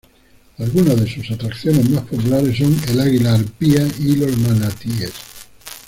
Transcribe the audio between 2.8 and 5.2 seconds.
el águila arpía y los manatíes.